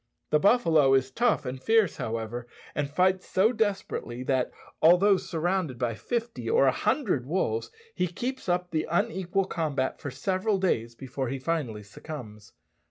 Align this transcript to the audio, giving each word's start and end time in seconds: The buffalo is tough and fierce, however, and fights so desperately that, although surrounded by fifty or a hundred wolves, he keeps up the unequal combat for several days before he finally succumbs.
The 0.31 0.39
buffalo 0.39 0.95
is 0.95 1.11
tough 1.11 1.45
and 1.45 1.61
fierce, 1.61 1.97
however, 1.97 2.47
and 2.73 2.89
fights 2.89 3.27
so 3.29 3.53
desperately 3.53 4.23
that, 4.23 4.49
although 4.81 5.15
surrounded 5.15 5.77
by 5.77 5.93
fifty 5.93 6.49
or 6.49 6.65
a 6.65 6.71
hundred 6.71 7.27
wolves, 7.27 7.69
he 7.93 8.07
keeps 8.07 8.49
up 8.49 8.71
the 8.71 8.87
unequal 8.89 9.45
combat 9.45 10.01
for 10.01 10.09
several 10.09 10.57
days 10.57 10.95
before 10.95 11.29
he 11.29 11.37
finally 11.37 11.83
succumbs. 11.83 12.53